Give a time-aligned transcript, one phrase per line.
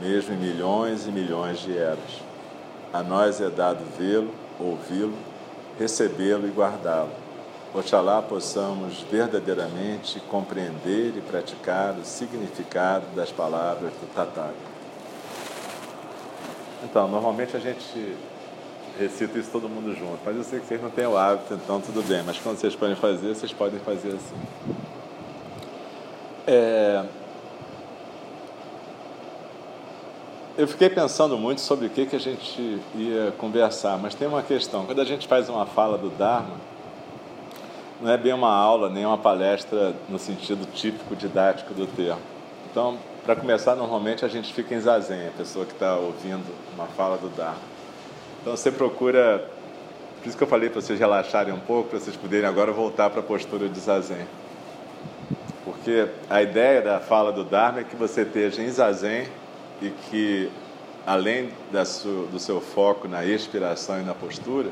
[0.00, 2.22] mesmo em milhões e milhões de eras.
[2.92, 5.14] A nós é dado vê-lo, ouvi-lo,
[5.78, 7.10] recebê-lo e guardá-lo.
[7.74, 14.54] Oxalá possamos verdadeiramente compreender e praticar o significado das palavras do Tathagata.
[16.84, 18.16] Então, normalmente a gente
[18.98, 21.80] recita isso todo mundo junto, mas eu sei que vocês não têm o hábito, então
[21.80, 24.36] tudo bem, mas quando vocês podem fazer, vocês podem fazer assim.
[26.46, 27.04] É...
[30.56, 34.40] Eu fiquei pensando muito sobre o que, que a gente ia conversar, mas tem uma
[34.40, 34.86] questão.
[34.86, 36.54] Quando a gente faz uma fala do Dharma,
[38.00, 42.20] não é bem uma aula, nem uma palestra no sentido típico didático do termo.
[42.70, 46.86] Então, para começar, normalmente a gente fica em zazen, a pessoa que está ouvindo uma
[46.86, 47.58] fala do Dharma.
[48.40, 49.50] Então, você procura.
[50.22, 53.10] Por isso que eu falei para vocês relaxarem um pouco, para vocês poderem agora voltar
[53.10, 54.24] para a postura de zazen.
[55.64, 59.26] Porque a ideia da fala do Dharma é que você esteja em zazen
[59.80, 60.50] e que,
[61.06, 61.50] além
[61.84, 64.70] su, do seu foco na expiração e na postura,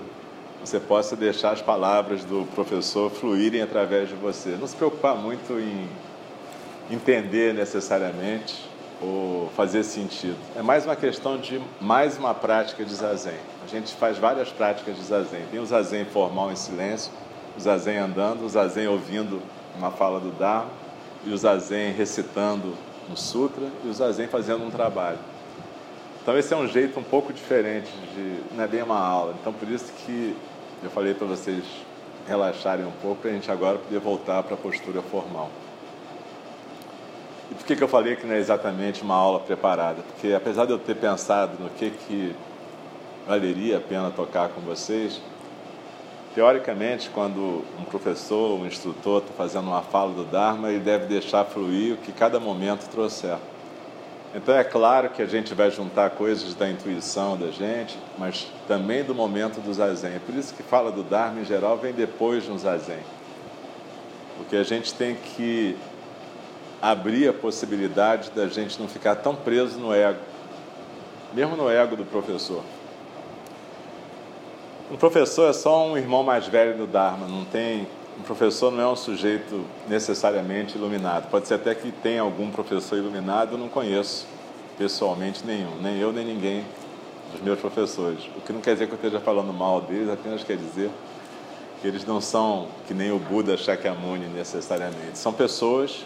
[0.65, 4.51] você possa deixar as palavras do professor fluírem através de você.
[4.51, 5.89] Não se preocupar muito em
[6.91, 8.71] entender necessariamente
[9.01, 10.37] ou fazer sentido.
[10.57, 13.35] É mais uma questão de mais uma prática de zazen.
[13.65, 15.43] A gente faz várias práticas de zazen.
[15.51, 17.11] Tem o zazen formal em silêncio,
[17.57, 19.43] o zazen andando, o zazen ouvindo
[19.77, 20.71] uma fala do Dharma,
[21.25, 22.75] e o zazen recitando
[23.11, 25.19] um sutra e o zazen fazendo um trabalho.
[26.23, 29.35] Então esse é um jeito um pouco diferente de, não é bem uma aula.
[29.41, 30.37] Então por isso que
[30.83, 31.65] eu falei para vocês
[32.27, 35.51] relaxarem um pouco para a gente agora poder voltar para a postura formal.
[37.51, 40.03] E por que, que eu falei que não é exatamente uma aula preparada?
[40.03, 42.35] Porque apesar de eu ter pensado no que, que
[43.27, 45.21] valeria a pena tocar com vocês,
[46.35, 51.45] teoricamente, quando um professor, um instrutor está fazendo uma fala do Dharma, ele deve deixar
[51.45, 53.37] fluir o que cada momento trouxer.
[54.35, 59.05] Então é claro que a gente vai juntar coisas da intuição da gente, mas também
[59.05, 60.15] do momento do zazen.
[60.15, 63.01] É por isso que fala do Dharma em geral vem depois de um zazen.
[64.39, 65.77] Porque a gente tem que
[66.81, 70.19] abrir a possibilidade da gente não ficar tão preso no ego,
[71.35, 72.63] mesmo no ego do professor.
[74.93, 77.89] Um professor é só um irmão mais velho do Dharma, não tem.
[78.19, 81.31] Um professor não é um sujeito necessariamente iluminado.
[81.31, 84.27] Pode ser até que tenha algum professor iluminado, eu não conheço
[84.77, 86.67] pessoalmente nenhum, nem eu nem ninguém
[87.33, 88.29] dos meus professores.
[88.37, 90.91] O que não quer dizer que eu esteja falando mal deles, apenas quer dizer
[91.81, 95.17] que eles não são que nem o Buda Shakyamuni necessariamente.
[95.17, 96.05] São pessoas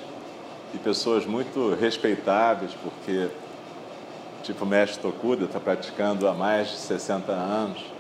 [0.73, 3.27] e pessoas muito respeitáveis, porque,
[4.45, 7.96] tipo, o mestre Tokuda está praticando há mais de 60 anos.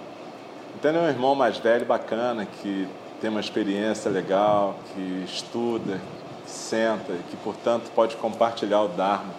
[0.86, 2.86] É um irmão mais velho, bacana, que
[3.20, 6.00] tem uma experiência legal, que estuda,
[6.44, 9.34] que senta, que, portanto, pode compartilhar o Dharma.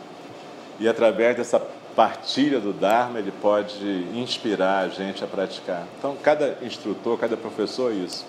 [0.77, 1.57] E, através dessa
[1.95, 3.81] partilha do Dharma, ele pode
[4.13, 5.85] inspirar a gente a praticar.
[5.97, 8.25] Então, cada instrutor, cada professor isso.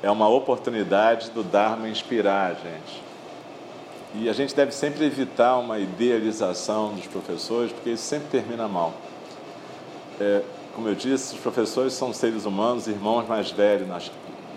[0.00, 3.02] É uma oportunidade do Dharma inspirar a gente.
[4.14, 8.94] E a gente deve sempre evitar uma idealização dos professores, porque isso sempre termina mal.
[10.20, 10.42] É,
[10.78, 14.00] como eu disse, os professores são seres humanos, irmãos mais velhos na,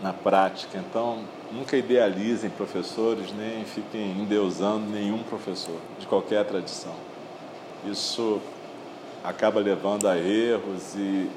[0.03, 6.93] na prática, então nunca idealizem professores, nem fiquem endeusando nenhum professor, de qualquer tradição.
[7.83, 8.39] Isso
[9.23, 11.27] acaba levando a erros e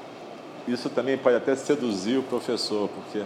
[0.67, 3.23] isso também pode até seduzir o professor, porque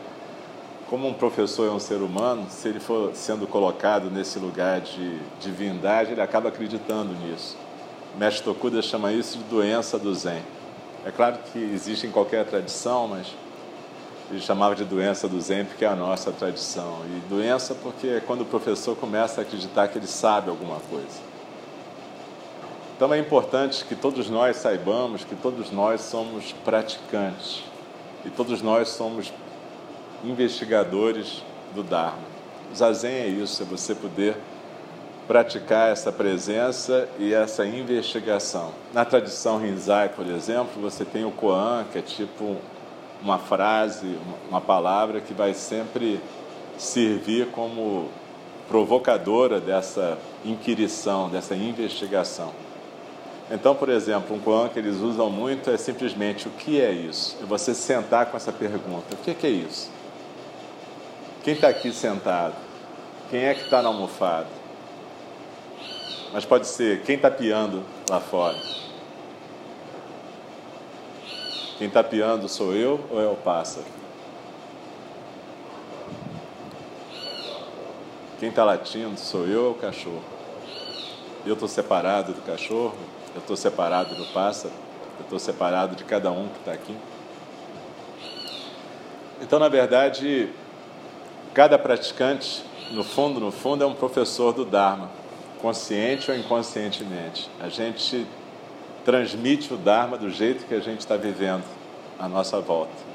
[0.90, 5.20] como um professor é um ser humano, se ele for sendo colocado nesse lugar de
[5.42, 7.58] divindade, ele acaba acreditando nisso.
[8.16, 10.42] O mestre Tokuda chama isso de doença do Zen.
[11.06, 13.28] É claro que existe em qualquer tradição, mas
[14.30, 17.02] ele chamava de doença do Zen porque é a nossa tradição.
[17.06, 21.30] E doença porque é quando o professor começa a acreditar que ele sabe alguma coisa.
[22.96, 27.64] Então é importante que todos nós saibamos que todos nós somos praticantes
[28.26, 29.32] e todos nós somos
[30.24, 31.42] investigadores
[31.74, 32.28] do Dharma.
[32.76, 34.36] Zazen é isso, é você poder
[35.30, 38.72] praticar essa presença e essa investigação.
[38.92, 42.58] Na tradição Rinzai, por exemplo, você tem o Koan, que é tipo
[43.22, 44.18] uma frase,
[44.50, 46.20] uma palavra que vai sempre
[46.80, 48.10] servir como
[48.68, 52.52] provocadora dessa inquirição, dessa investigação.
[53.52, 57.38] Então, por exemplo, um Koan que eles usam muito é simplesmente o que é isso?
[57.40, 59.92] É você sentar com essa pergunta: o que é isso?
[61.44, 62.56] Quem está aqui sentado?
[63.30, 64.59] Quem é que está na almofada?
[66.32, 68.58] Mas pode ser quem está piando lá fora.
[71.78, 73.86] Quem está piando sou eu ou é o pássaro?
[78.40, 80.24] Quem está latindo sou eu ou o cachorro?
[81.46, 82.96] Eu estou separado do cachorro?
[83.34, 84.74] Eu estou separado do pássaro?
[85.18, 86.96] Eu estou separado de cada um que está aqui?
[89.42, 90.50] Então, na verdade,
[91.54, 95.10] cada praticante, no fundo, no fundo, é um professor do Dharma,
[95.62, 97.50] consciente ou inconscientemente.
[97.60, 98.26] A gente
[99.04, 101.64] transmite o Dharma do jeito que a gente está vivendo
[102.18, 103.10] à nossa volta.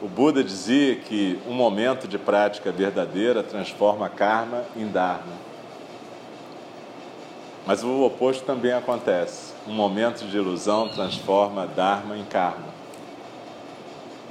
[0.00, 5.48] O Buda dizia que um momento de prática verdadeira transforma karma em Dharma.
[7.66, 9.52] Mas o oposto também acontece.
[9.66, 12.78] Um momento de ilusão transforma Dharma em karma.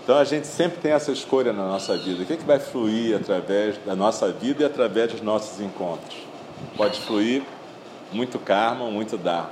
[0.03, 2.23] Então a gente sempre tem essa escolha na nossa vida.
[2.23, 6.15] O que, é que vai fluir através da nossa vida e através dos nossos encontros?
[6.75, 7.43] Pode fluir
[8.11, 9.51] muito karma, muito dharma.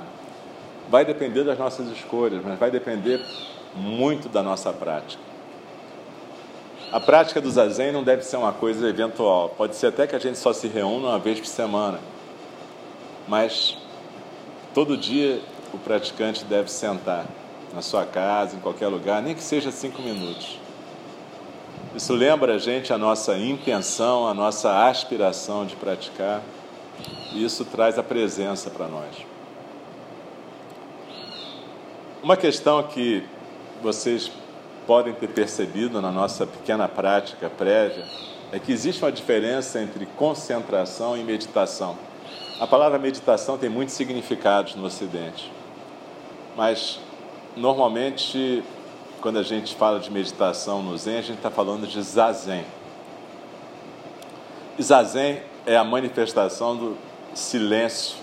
[0.88, 3.20] Vai depender das nossas escolhas, mas vai depender
[3.74, 5.22] muito da nossa prática.
[6.92, 9.48] A prática do zazen não deve ser uma coisa eventual.
[9.50, 11.98] Pode ser até que a gente só se reúna uma vez por semana.
[13.26, 13.76] Mas
[14.72, 15.40] todo dia
[15.74, 17.26] o praticante deve sentar
[17.74, 20.58] na sua casa, em qualquer lugar, nem que seja cinco minutos.
[21.94, 26.40] Isso lembra a gente a nossa intenção, a nossa aspiração de praticar,
[27.44, 29.16] isso traz a presença para nós.
[32.22, 33.22] Uma questão que
[33.82, 34.30] vocês
[34.86, 38.04] podem ter percebido na nossa pequena prática prévia
[38.52, 41.96] é que existe uma diferença entre concentração e meditação.
[42.58, 45.52] A palavra meditação tem muitos significados no Ocidente,
[46.56, 46.98] mas
[47.56, 48.62] normalmente,
[49.20, 52.64] quando a gente fala de meditação no Zen, a gente está falando de Zazen.
[54.78, 56.96] E Zazen é a manifestação do
[57.38, 58.16] silêncio,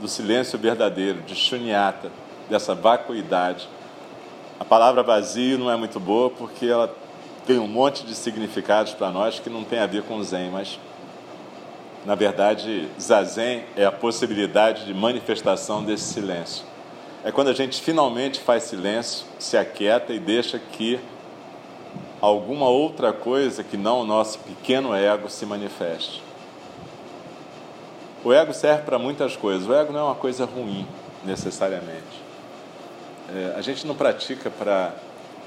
[0.00, 2.10] do silêncio verdadeiro, de shunyata,
[2.48, 3.68] dessa vacuidade.
[4.58, 6.94] A palavra vazio não é muito boa porque ela
[7.46, 10.78] tem um monte de significados para nós que não tem a ver com Zen, mas
[12.04, 16.64] na verdade, Zazen é a possibilidade de manifestação desse silêncio
[17.24, 21.00] é quando a gente finalmente faz silêncio, se aquieta e deixa que
[22.20, 26.22] alguma outra coisa que não o nosso pequeno ego se manifeste.
[28.24, 29.68] O ego serve para muitas coisas.
[29.68, 30.86] O ego não é uma coisa ruim,
[31.22, 32.24] necessariamente.
[33.28, 34.94] É, a gente não pratica para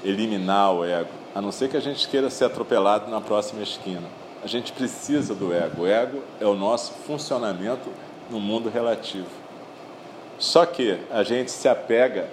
[0.04, 4.06] eliminar o ego, a não ser que a gente queira ser atropelado na próxima esquina.
[4.44, 5.82] A gente precisa do ego.
[5.82, 7.90] O ego é o nosso funcionamento
[8.30, 9.26] no mundo relativo.
[10.38, 12.28] Só que a gente se apega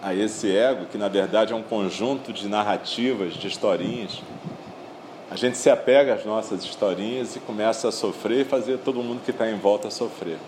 [0.00, 4.22] a esse ego, que na verdade é um conjunto de narrativas, de historinhas.
[5.30, 9.20] A gente se apega às nossas historinhas e começa a sofrer e fazer todo mundo
[9.22, 10.38] que está em volta sofrer.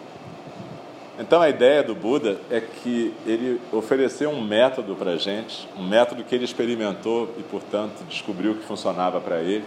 [1.19, 5.87] Então a ideia do Buda é que ele ofereceu um método para a gente, um
[5.87, 9.65] método que ele experimentou e, portanto, descobriu que funcionava para ele,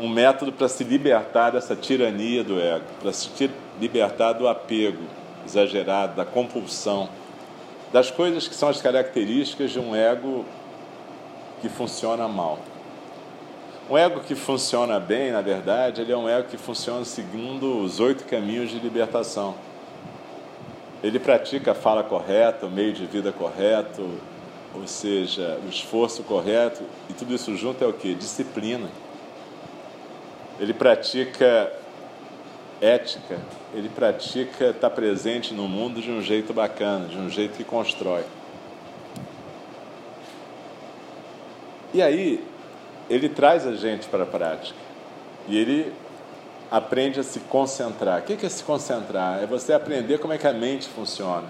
[0.00, 3.48] um método para se libertar dessa tirania do ego, para se
[3.80, 5.04] libertar do apego,
[5.46, 7.08] exagerado, da compulsão,
[7.92, 10.44] das coisas que são as características de um ego
[11.62, 12.58] que funciona mal.
[13.88, 18.00] Um ego que funciona bem, na verdade, ele é um ego que funciona segundo os
[18.00, 19.54] oito caminhos de libertação.
[21.04, 24.10] Ele pratica a fala correta, o meio de vida correto,
[24.74, 28.12] ou seja, o esforço correto, e tudo isso junto é o que?
[28.12, 28.88] Disciplina.
[30.58, 31.72] Ele pratica
[32.80, 33.38] ética,
[33.72, 38.24] ele pratica estar presente no mundo de um jeito bacana, de um jeito que constrói.
[41.94, 42.44] E aí,
[43.08, 44.78] ele traz a gente para a prática.
[45.48, 45.92] E ele
[46.70, 48.20] aprende a se concentrar.
[48.20, 49.42] O que é se concentrar?
[49.42, 51.44] É você aprender como é que a mente funciona.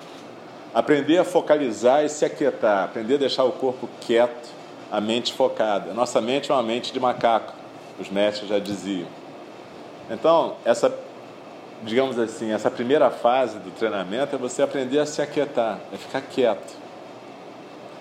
[0.74, 2.84] Aprender a focalizar e se aquietar.
[2.84, 4.50] Aprender a deixar o corpo quieto,
[4.90, 5.94] a mente focada.
[5.94, 7.54] Nossa mente é uma mente de macaco,
[7.98, 9.08] os mestres já diziam.
[10.10, 10.94] Então, essa
[11.82, 16.20] digamos assim, essa primeira fase do treinamento é você aprender a se aquietar, a ficar
[16.22, 16.74] quieto.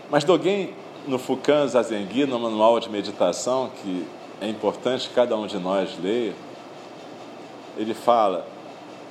[0.10, 0.74] Mas Dogen,
[1.08, 4.06] no Fukan Zazengi, no manual de meditação, que
[4.42, 6.34] é importante que cada um de nós leia,
[7.78, 8.46] ele fala: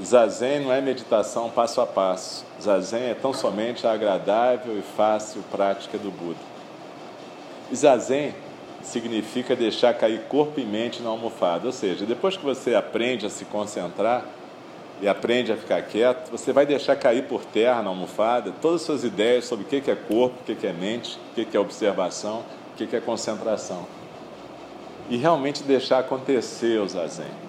[0.03, 2.45] Zazen não é meditação passo a passo.
[2.61, 6.41] Zazen é tão somente a agradável e fácil prática do Buda.
[7.71, 8.35] E Zazen
[8.83, 11.67] significa deixar cair corpo e mente na almofada.
[11.67, 14.25] Ou seja, depois que você aprende a se concentrar
[15.01, 18.87] e aprende a ficar quieto, você vai deixar cair por terra na almofada todas as
[18.87, 22.45] suas ideias sobre o que é corpo, o que é mente, o que é observação,
[22.73, 23.87] o que é concentração.
[25.11, 27.45] E realmente deixar acontecer o Zazen.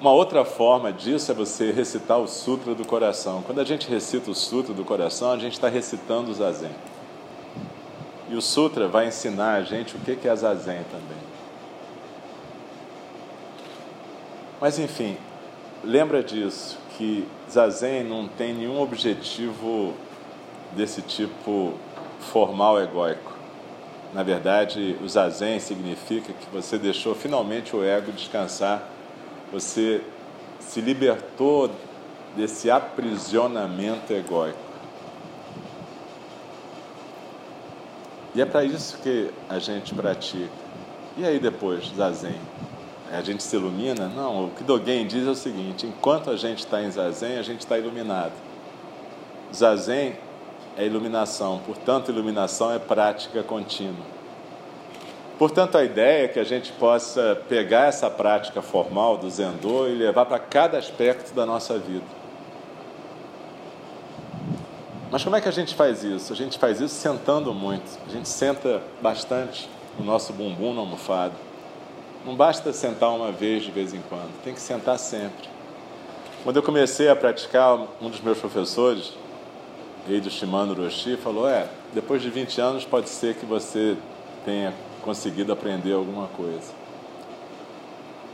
[0.00, 3.42] Uma outra forma disso é você recitar o Sutra do Coração.
[3.42, 6.70] Quando a gente recita o Sutra do Coração, a gente está recitando o Zazen.
[8.28, 11.35] E o Sutra vai ensinar a gente o que é Zazen também.
[14.66, 15.16] Mas enfim,
[15.84, 19.94] lembra disso, que Zazen não tem nenhum objetivo
[20.72, 21.74] desse tipo
[22.32, 23.32] formal egóico.
[24.12, 28.82] Na verdade, o Zazen significa que você deixou finalmente o ego descansar
[29.52, 30.02] você
[30.58, 31.70] se libertou
[32.36, 34.58] desse aprisionamento egóico.
[38.34, 40.50] E é para isso que a gente pratica.
[41.16, 42.34] E aí depois, Zazen?
[43.12, 44.08] A gente se ilumina?
[44.08, 47.42] Não, o que Dogen diz é o seguinte: enquanto a gente está em Zazen, a
[47.42, 48.32] gente está iluminado.
[49.54, 50.16] Zazen
[50.76, 54.04] é iluminação, portanto, iluminação é prática contínua.
[55.38, 59.94] Portanto, a ideia é que a gente possa pegar essa prática formal do Zendô e
[59.94, 62.04] levar para cada aspecto da nossa vida.
[65.10, 66.32] Mas como é que a gente faz isso?
[66.32, 67.98] A gente faz isso sentando muito.
[68.08, 71.45] A gente senta bastante o nosso bumbum na almofada.
[72.26, 75.48] Não basta sentar uma vez de vez em quando, tem que sentar sempre.
[76.42, 79.12] Quando eu comecei a praticar, um dos meus professores,
[80.08, 83.96] rei do Shimano Roshi, falou: É, depois de 20 anos pode ser que você
[84.44, 86.72] tenha conseguido aprender alguma coisa.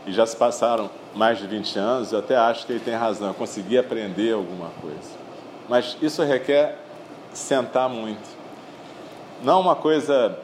[0.07, 3.29] E já se passaram mais de 20 anos, eu até acho que ele tem razão,
[3.29, 5.21] eu consegui aprender alguma coisa.
[5.69, 6.79] Mas isso requer
[7.35, 8.27] sentar muito.
[9.43, 10.39] Não uma coisa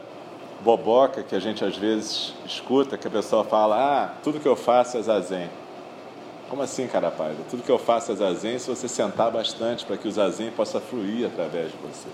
[0.60, 4.56] boboca que a gente às vezes escuta, que a pessoa fala: Ah, tudo que eu
[4.56, 5.48] faço é zazen.
[6.48, 7.36] Como assim, cara pai?
[7.50, 10.80] Tudo que eu faço é zazen se você sentar bastante para que o zazen possa
[10.80, 12.08] fluir através de você.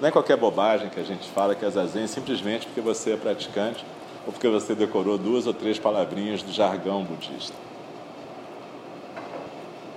[0.00, 3.16] Não é qualquer bobagem que a gente fala que é zazen simplesmente porque você é
[3.16, 3.84] praticante
[4.26, 7.54] ou porque você decorou duas ou três palavrinhas do jargão budista.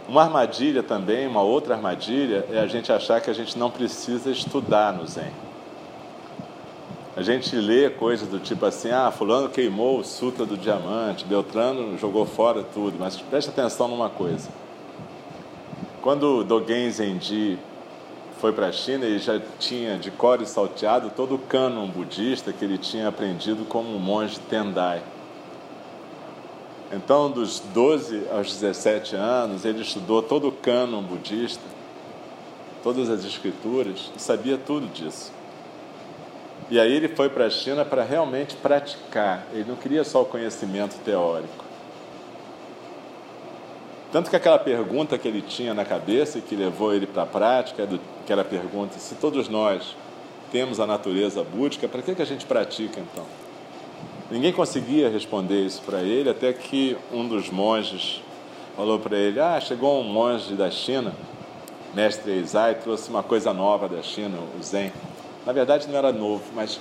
[0.07, 4.31] Uma armadilha também, uma outra armadilha, é a gente achar que a gente não precisa
[4.31, 5.31] estudar no Zen.
[7.17, 11.97] A gente lê coisas do tipo assim, ah, fulano queimou o sutra do diamante, Beltrano
[11.97, 14.47] jogou fora tudo, mas preste atenção numa coisa.
[15.99, 17.57] Quando Dogen Zenji
[18.39, 22.53] foi para a China e já tinha de cor e salteado todo o cânon budista
[22.53, 25.01] que ele tinha aprendido como um monge Tendai.
[26.93, 31.63] Então, dos 12 aos 17 anos, ele estudou todo o cânon budista,
[32.83, 35.35] todas as escrituras, e sabia tudo disso.
[36.69, 40.25] E aí ele foi para a China para realmente praticar, ele não queria só o
[40.25, 41.65] conhecimento teórico.
[44.11, 47.25] Tanto que aquela pergunta que ele tinha na cabeça e que levou ele para a
[47.25, 47.87] prática,
[48.25, 49.95] que era a pergunta: se todos nós
[50.51, 53.25] temos a natureza búdica, para que, que a gente pratica então?
[54.31, 58.21] Ninguém conseguia responder isso para ele, até que um dos monges
[58.75, 61.13] falou para ele: Ah, chegou um monge da China,
[61.93, 64.91] mestre Eizai, trouxe uma coisa nova da China, o Zen.
[65.47, 66.77] Na verdade, não era novo, mas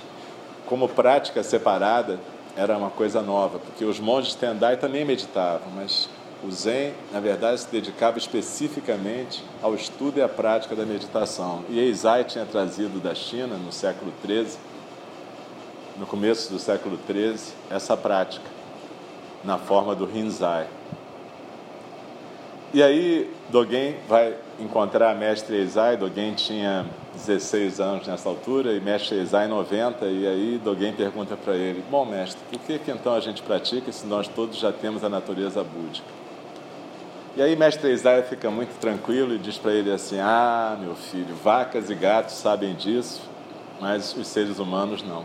[0.65, 2.19] como prática separada,
[2.53, 6.09] era uma coisa nova, porque os monges Tendai também meditavam, mas
[6.43, 11.63] o Zen, na verdade, se dedicava especificamente ao estudo e à prática da meditação.
[11.69, 14.57] E Eizai tinha trazido da China, no século XIII,
[15.97, 18.49] no começo do século XIII, essa prática,
[19.45, 20.67] na forma do Rinzai.
[22.73, 29.17] E aí Dogen vai encontrar mestre Eizai, Dogen tinha 16 anos nessa altura e mestre
[29.17, 33.21] Eizai 90, e aí Dogen pergunta para ele, bom mestre, por que, que então a
[33.21, 36.07] gente pratica se nós todos já temos a natureza búdica?
[37.37, 41.35] E aí mestre Isaia fica muito tranquilo e diz para ele assim: Ah, meu filho,
[41.35, 43.21] vacas e gatos sabem disso,
[43.79, 45.23] mas os seres humanos não.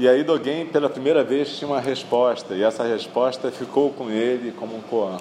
[0.00, 4.50] E aí Dogen, pela primeira vez, tinha uma resposta, e essa resposta ficou com ele
[4.50, 5.18] como um koan.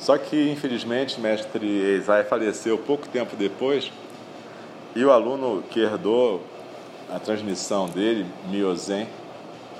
[0.00, 3.92] Só que, infelizmente, mestre Eizai faleceu pouco tempo depois,
[4.96, 6.42] e o aluno que herdou
[7.12, 9.06] a transmissão dele, Miozen,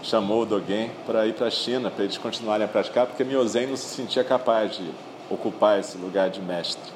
[0.02, 3.68] chamou o Dogen para ir para a China, para eles continuarem a praticar, porque Miozen
[3.68, 4.90] não se sentia capaz de
[5.30, 6.92] ocupar esse lugar de mestre.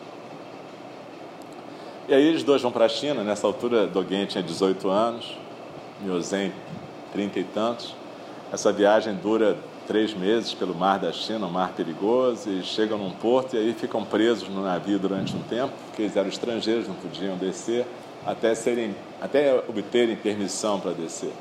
[2.07, 5.35] E aí eles dois vão para a China, nessa altura Dogen tinha 18 anos,
[6.03, 6.53] Miozen
[7.13, 7.95] 30 e tantos.
[8.53, 13.11] Essa viagem dura três meses pelo mar da China, um mar perigoso, e chegam num
[13.11, 16.95] porto e aí ficam presos no navio durante um tempo, porque eles eram estrangeiros, não
[16.95, 17.87] podiam descer,
[18.27, 21.33] até, serem, até obterem permissão para descer.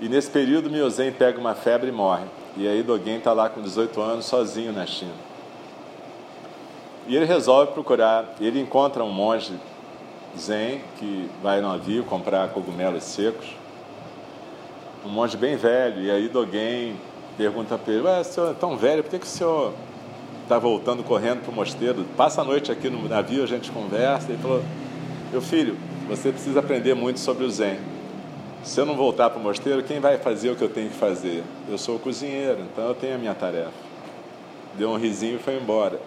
[0.00, 2.24] E nesse período, Miozen pega uma febre e morre.
[2.56, 5.14] E aí Dogen está lá com 18 anos, sozinho na China.
[7.06, 9.52] E ele resolve procurar, ele encontra um monge
[10.38, 13.46] zen que vai no navio comprar cogumelos secos.
[15.04, 16.02] Um monge bem velho.
[16.02, 16.96] E aí Dogen
[17.36, 19.72] pergunta para ele, Ué, senhor é tão velho, por que, que o senhor
[20.42, 22.04] está voltando correndo para o mosteiro?
[22.16, 24.30] Passa a noite aqui no navio, a gente conversa.
[24.30, 24.62] Ele falou,
[25.30, 25.76] meu filho,
[26.08, 27.78] você precisa aprender muito sobre o zen
[28.64, 30.96] se eu não voltar para o mosteiro, quem vai fazer o que eu tenho que
[30.96, 31.44] fazer?
[31.68, 33.72] Eu sou o cozinheiro, então eu tenho a minha tarefa.
[34.76, 36.00] Deu um risinho e foi embora.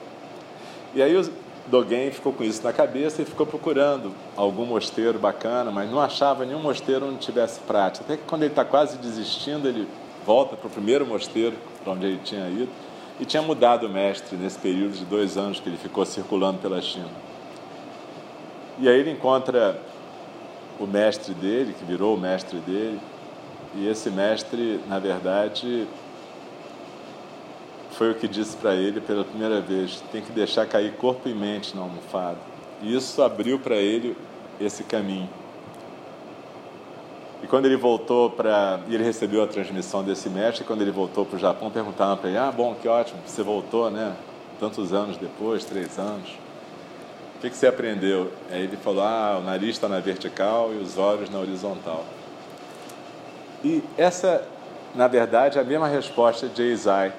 [0.95, 1.29] E aí o
[1.67, 6.45] Dogen ficou com isso na cabeça e ficou procurando algum mosteiro bacana, mas não achava
[6.45, 8.03] nenhum mosteiro onde tivesse prática.
[8.03, 9.87] Até que quando ele está quase desistindo, ele
[10.27, 12.67] volta para o primeiro mosteiro para onde ele tinha ido
[13.17, 16.81] e tinha mudado o mestre nesse período de dois anos que ele ficou circulando pela
[16.81, 17.09] China.
[18.77, 19.79] E aí ele encontra
[20.77, 22.99] o mestre dele, que virou o mestre dele,
[23.73, 25.87] e esse mestre, na verdade,
[27.91, 31.33] foi o que disse para ele pela primeira vez: tem que deixar cair corpo e
[31.33, 32.37] mente na almofada.
[32.81, 34.15] E isso abriu para ele
[34.59, 35.29] esse caminho.
[37.43, 38.79] E quando ele voltou para.
[38.87, 42.29] E ele recebeu a transmissão desse mestre, quando ele voltou para o Japão, perguntaram para
[42.29, 44.15] ele: Ah, bom, que ótimo, você voltou, né?
[44.59, 46.37] Tantos anos depois, três anos.
[47.37, 48.31] O que, que você aprendeu?
[48.51, 52.03] Aí ele falou: ah, o nariz está na vertical e os olhos na horizontal.
[53.63, 54.43] E essa,
[54.95, 57.13] na verdade, é a mesma resposta de Eisai,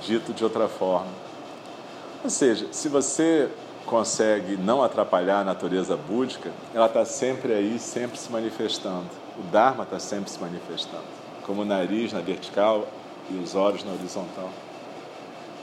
[0.00, 1.12] dito de outra forma.
[2.24, 3.50] Ou seja, se você
[3.84, 9.19] consegue não atrapalhar a natureza búdica, ela está sempre aí, sempre se manifestando.
[9.40, 11.02] O Dharma está sempre se manifestando,
[11.46, 12.86] como o nariz na vertical
[13.30, 14.50] e os olhos na horizontal.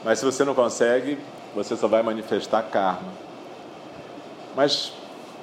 [0.03, 1.19] Mas se você não consegue,
[1.53, 3.11] você só vai manifestar karma.
[4.55, 4.91] Mas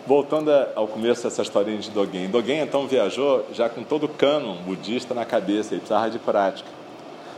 [0.04, 2.28] voltando ao começo dessa historinha de Dogen.
[2.28, 6.68] Dogen então viajou já com todo o cânon budista na cabeça, ele precisava de prática.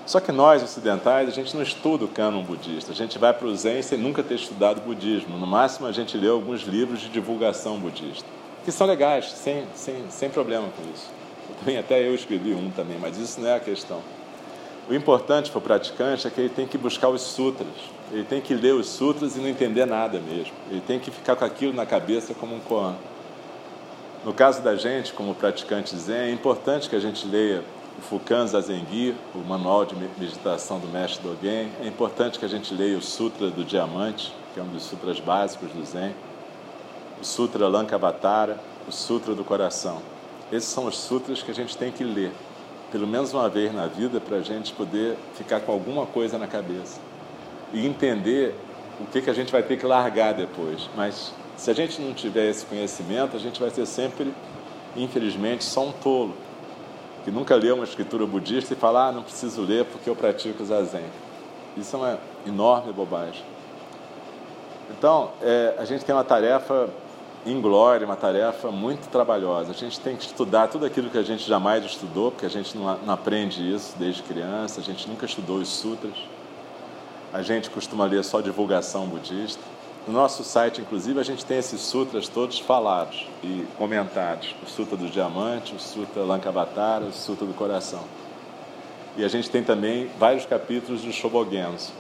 [0.07, 2.93] Só que nós, ocidentais, a gente não estuda o cânon budista.
[2.93, 5.37] A gente vai para o Zen sem nunca ter estudado budismo.
[5.37, 8.25] No máximo, a gente lê alguns livros de divulgação budista,
[8.67, 11.09] que são legais, sem, sem, sem problema com isso.
[11.61, 14.01] Também, até eu escrevi um também, mas isso não é a questão.
[14.91, 17.69] O importante para o praticante é que ele tem que buscar os sutras.
[18.11, 20.53] Ele tem que ler os sutras e não entender nada mesmo.
[20.69, 22.97] Ele tem que ficar com aquilo na cabeça como um koan.
[24.25, 27.63] No caso da gente, como praticante Zen, é importante que a gente leia
[27.97, 31.71] o Fukan Zazengi, o manual de meditação do mestre Dogen.
[31.81, 35.21] É importante que a gente leia o Sutra do Diamante, que é um dos sutras
[35.21, 36.13] básicos do Zen.
[37.21, 40.01] O Sutra Lankavatara, o Sutra do Coração.
[40.53, 42.33] Esses são os sutras que a gente tem que ler
[42.91, 46.47] pelo menos uma vez na vida, para a gente poder ficar com alguma coisa na
[46.47, 47.01] cabeça
[47.73, 48.55] e entender
[49.01, 50.89] o que, que a gente vai ter que largar depois.
[50.97, 54.33] Mas se a gente não tiver esse conhecimento, a gente vai ser sempre,
[54.97, 56.35] infelizmente, só um tolo
[57.25, 60.65] que nunca leu uma escritura budista e fala: ah, não preciso ler porque eu pratico
[60.65, 61.05] zazen.
[61.77, 63.45] Isso é uma enorme bobagem.
[64.91, 66.89] Então, é, a gente tem uma tarefa
[67.47, 69.71] em glória, uma tarefa muito trabalhosa.
[69.71, 72.77] A gente tem que estudar tudo aquilo que a gente jamais estudou, porque a gente
[72.77, 76.17] não, não aprende isso desde criança, a gente nunca estudou os sutras.
[77.33, 79.63] A gente costuma ler só divulgação budista.
[80.09, 84.55] No nosso site, inclusive, a gente tem esses sutras todos falados e comentados.
[84.65, 88.03] O Sutra do Diamante, o Sutra Lankavatara, o Sutra do Coração.
[89.17, 91.93] E a gente tem também vários capítulos do Shobogenzo.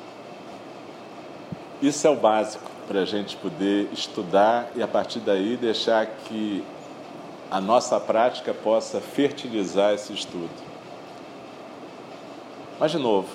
[1.83, 6.65] Isso é o básico para a gente poder estudar e a partir daí deixar que
[7.51, 10.51] a nossa prática possa fertilizar esse estudo.
[12.79, 13.29] Mas, de novo,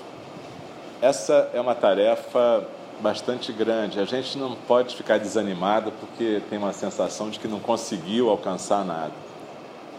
[1.02, 2.68] essa é uma tarefa
[3.00, 4.00] bastante grande.
[4.00, 8.86] A gente não pode ficar desanimado porque tem uma sensação de que não conseguiu alcançar
[8.86, 9.14] nada.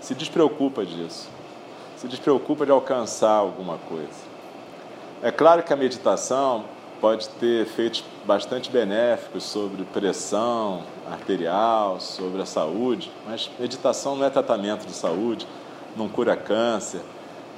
[0.01, 1.29] Se despreocupa disso.
[1.97, 4.33] Se despreocupa de alcançar alguma coisa.
[5.23, 6.65] É claro que a meditação
[7.03, 14.31] pode ter efeitos bastante benéficos sobre pressão arterial, sobre a saúde, mas meditação não é
[14.31, 15.45] tratamento de saúde,
[15.97, 17.01] não cura câncer,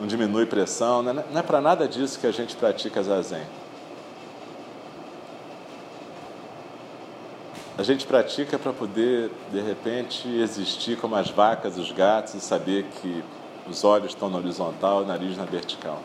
[0.01, 3.45] não diminui pressão, não é, é para nada disso que a gente pratica zazen.
[7.77, 12.87] A gente pratica para poder, de repente, existir como as vacas, os gatos e saber
[13.03, 13.23] que
[13.67, 15.99] Os olhos estão na horizontal, o nariz na vertical.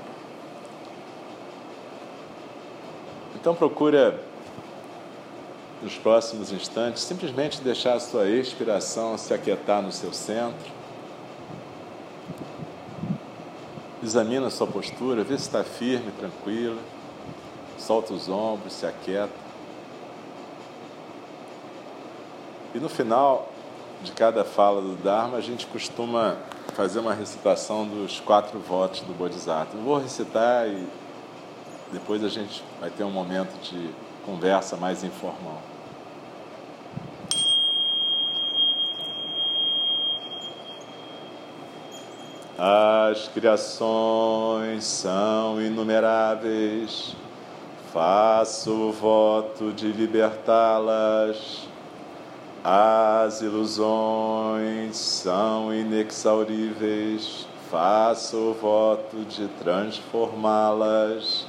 [3.49, 4.21] Então procura
[5.81, 10.71] nos próximos instantes simplesmente deixar a sua expiração se aquietar no seu centro.
[14.03, 16.77] Examina a sua postura, vê se está firme, tranquila.
[17.75, 19.33] Solta os ombros, se aquieta.
[22.75, 23.51] E no final
[24.03, 26.37] de cada fala do Dharma, a gente costuma
[26.75, 29.75] fazer uma recitação dos quatro votos do Bodhisattva.
[29.75, 31.08] Eu vou recitar e
[31.91, 33.89] depois a gente vai ter um momento de
[34.25, 35.61] conversa mais informal.
[42.61, 47.15] As criações são inumeráveis,
[47.93, 51.69] faço o voto de libertá-las.
[52.61, 61.48] As ilusões são inexauríveis, faço o voto de transformá-las.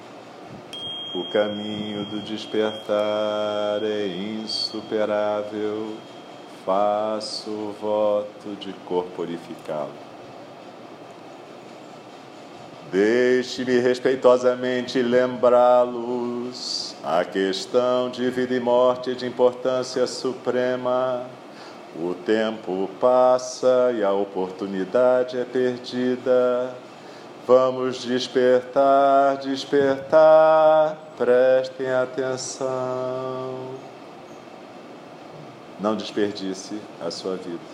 [1.13, 5.97] O caminho do despertar é insuperável,
[6.65, 9.91] faço o voto de corporificá-lo.
[12.89, 21.25] Deixe-me respeitosamente lembrá-los a questão de vida e morte de importância suprema.
[21.93, 26.73] O tempo passa e a oportunidade é perdida.
[27.47, 32.69] Vamos despertar, despertar, prestem atenção.
[35.79, 37.70] Não desperdice a sua vida.